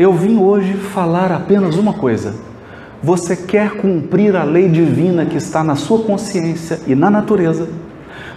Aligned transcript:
eu 0.00 0.14
vim 0.14 0.38
hoje 0.38 0.72
falar 0.72 1.30
apenas 1.30 1.76
uma 1.76 1.92
coisa. 1.92 2.34
Você 3.02 3.36
quer 3.36 3.72
cumprir 3.72 4.34
a 4.34 4.42
lei 4.44 4.66
divina 4.66 5.26
que 5.26 5.36
está 5.36 5.62
na 5.62 5.76
sua 5.76 6.02
consciência 6.02 6.80
e 6.86 6.94
na 6.94 7.10
natureza? 7.10 7.68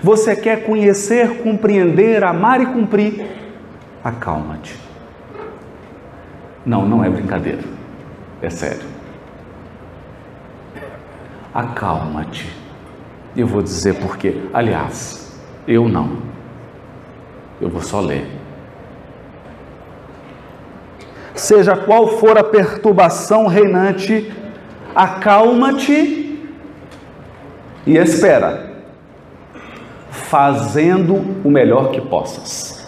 Você 0.04 0.36
quer 0.36 0.66
conhecer, 0.66 1.42
compreender, 1.42 2.22
amar 2.22 2.60
e 2.60 2.66
cumprir? 2.66 3.26
Acalma-te. 4.04 4.78
Não, 6.66 6.86
não 6.86 7.02
é 7.02 7.10
brincadeira. 7.10 7.64
É 8.42 8.50
sério. 8.50 8.84
Acalma-te. 11.54 12.54
Eu 13.38 13.48
vou 13.48 13.62
dizer 13.62 13.96
por 14.02 14.18
quê. 14.18 14.36
Aliás, 14.54 15.34
eu 15.66 15.88
não. 15.88 16.18
Eu 17.62 17.70
vou 17.70 17.82
só 17.82 18.02
ler. 18.02 18.43
Seja 21.36 21.76
qual 21.76 22.20
for 22.20 22.38
a 22.38 22.44
perturbação 22.44 23.48
reinante, 23.48 24.32
acalma-te 24.96 26.24
e 27.86 27.98
espera, 27.98 28.72
fazendo 30.10 31.16
o 31.44 31.50
melhor 31.50 31.92
que 31.92 32.00
possas. 32.00 32.84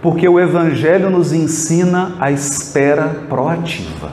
Porque 0.00 0.28
o 0.28 0.40
Evangelho 0.40 1.08
nos 1.10 1.32
ensina 1.32 2.16
a 2.18 2.32
espera 2.32 3.22
proativa. 3.28 4.10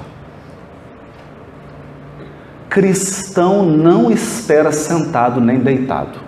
Cristão 2.69 3.66
não 3.66 4.11
espera 4.11 4.71
sentado 4.71 5.41
nem 5.41 5.59
deitado. 5.59 6.19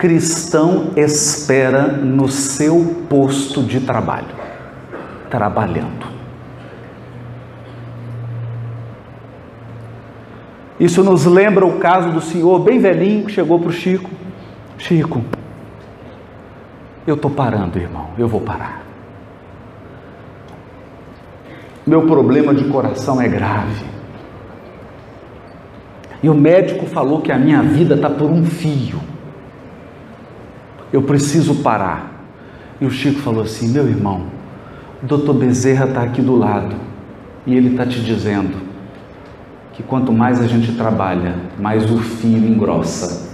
Cristão 0.00 0.92
espera 0.96 1.88
no 1.88 2.26
seu 2.26 3.04
posto 3.06 3.62
de 3.62 3.80
trabalho, 3.80 4.34
trabalhando. 5.28 6.06
Isso 10.80 11.04
nos 11.04 11.26
lembra 11.26 11.66
o 11.66 11.78
caso 11.78 12.12
do 12.12 12.22
senhor 12.22 12.60
bem 12.60 12.78
velhinho 12.78 13.26
que 13.26 13.32
chegou 13.32 13.58
para 13.60 13.68
o 13.68 13.72
Chico. 13.72 14.08
Chico, 14.78 15.22
eu 17.06 17.14
estou 17.14 17.30
parando, 17.30 17.78
irmão, 17.78 18.08
eu 18.16 18.26
vou 18.26 18.40
parar. 18.40 18.82
Meu 21.86 22.06
problema 22.06 22.54
de 22.54 22.64
coração 22.70 23.20
é 23.20 23.28
grave. 23.28 23.84
E 26.22 26.30
o 26.30 26.34
médico 26.34 26.86
falou 26.86 27.20
que 27.20 27.30
a 27.30 27.36
minha 27.36 27.62
vida 27.62 27.96
está 27.96 28.08
por 28.08 28.30
um 28.30 28.46
fio. 28.46 29.09
Eu 30.92 31.02
preciso 31.02 31.56
parar. 31.56 32.24
E 32.80 32.84
o 32.84 32.90
Chico 32.90 33.20
falou 33.20 33.42
assim: 33.42 33.68
Meu 33.68 33.86
irmão, 33.86 34.26
o 35.02 35.06
doutor 35.06 35.34
Bezerra 35.34 35.86
está 35.86 36.02
aqui 36.02 36.20
do 36.20 36.36
lado 36.36 36.74
e 37.46 37.54
ele 37.54 37.70
está 37.70 37.86
te 37.86 38.00
dizendo 38.00 38.56
que 39.72 39.82
quanto 39.82 40.12
mais 40.12 40.40
a 40.40 40.46
gente 40.46 40.72
trabalha, 40.72 41.36
mais 41.58 41.90
o 41.90 41.98
fio 41.98 42.36
engrossa. 42.36 43.30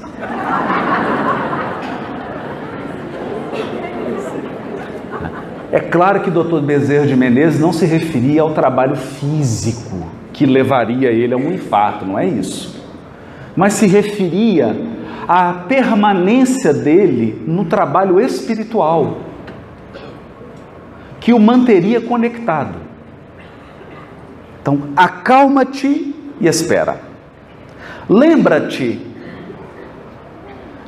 É 5.72 5.80
claro 5.80 6.20
que 6.20 6.28
o 6.28 6.32
doutor 6.32 6.62
Bezerra 6.62 7.06
de 7.06 7.16
Menezes 7.16 7.60
não 7.60 7.72
se 7.72 7.84
referia 7.84 8.42
ao 8.42 8.52
trabalho 8.52 8.96
físico 8.96 10.06
que 10.32 10.46
levaria 10.46 11.10
ele 11.10 11.34
a 11.34 11.36
um 11.36 11.52
infarto, 11.52 12.04
não 12.04 12.18
é 12.18 12.26
isso. 12.26 12.82
Mas 13.56 13.72
se 13.72 13.86
referia 13.86 14.76
à 15.28 15.52
permanência 15.68 16.72
dele 16.72 17.42
no 17.46 17.64
trabalho 17.64 18.20
espiritual, 18.20 19.18
que 21.20 21.32
o 21.32 21.40
manteria 21.40 22.00
conectado. 22.00 22.76
Então, 24.62 24.88
acalma-te 24.96 26.14
e 26.40 26.46
espera. 26.46 27.00
Lembra-te 28.08 29.00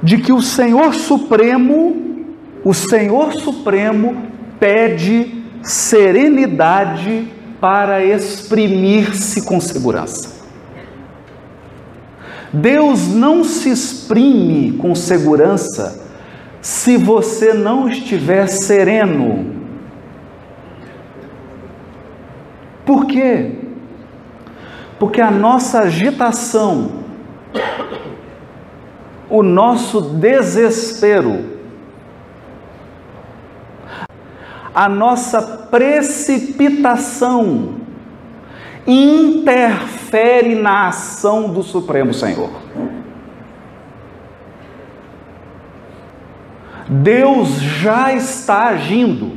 de 0.02 0.18
que 0.18 0.32
o 0.32 0.40
Senhor 0.40 0.94
Supremo, 0.94 2.26
o 2.64 2.72
Senhor 2.72 3.32
Supremo 3.32 4.16
pede 4.60 5.42
serenidade 5.62 7.28
para 7.60 8.04
exprimir-se 8.04 9.42
com 9.44 9.60
segurança. 9.60 10.37
Deus 12.52 13.08
não 13.08 13.42
se 13.44 13.70
exprime 13.70 14.72
com 14.78 14.94
segurança 14.94 16.06
se 16.60 16.96
você 16.96 17.52
não 17.52 17.88
estiver 17.88 18.48
sereno. 18.48 19.56
Por 22.84 23.06
quê? 23.06 23.56
Porque 24.98 25.20
a 25.20 25.30
nossa 25.30 25.80
agitação, 25.80 27.04
o 29.28 29.42
nosso 29.42 30.00
desespero, 30.00 31.58
a 34.74 34.88
nossa 34.88 35.42
precipitação 35.42 37.77
interfere 38.88 40.54
na 40.54 40.88
ação 40.88 41.50
do 41.50 41.62
Supremo 41.62 42.14
Senhor. 42.14 42.50
Deus 46.88 47.60
já 47.60 48.14
está 48.14 48.68
agindo 48.68 49.32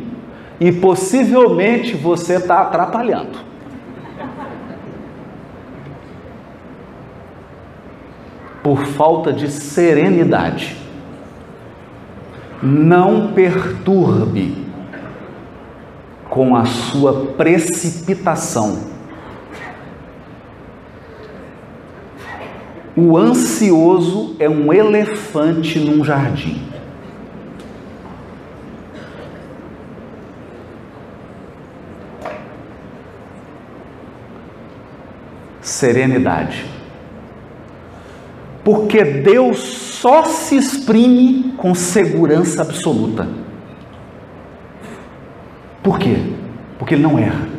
e 0.57 0.71
possivelmente 0.71 1.97
você 1.97 2.35
está 2.35 2.61
atrapalhando. 2.61 3.39
Por 8.63 8.85
falta 8.85 9.33
de 9.33 9.51
serenidade. 9.51 10.77
Não 12.63 13.33
perturbe 13.33 14.65
com 16.29 16.55
a 16.55 16.63
sua 16.63 17.33
precipitação. 17.35 18.90
O 22.95 23.17
ansioso 23.17 24.35
é 24.37 24.49
um 24.49 24.73
elefante 24.73 25.79
num 25.79 26.03
jardim. 26.03 26.61
Serenidade. 35.61 36.65
Porque 38.63 39.03
Deus 39.03 39.59
só 39.59 40.25
se 40.25 40.57
exprime 40.57 41.53
com 41.57 41.73
segurança 41.73 42.61
absoluta. 42.61 43.27
Por 45.81 45.97
quê? 45.97 46.17
Porque 46.77 46.95
ele 46.95 47.03
não 47.03 47.17
erra. 47.17 47.50